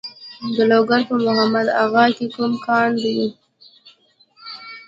[0.55, 3.21] د لوګر په محمد اغه کې کوم کان دی؟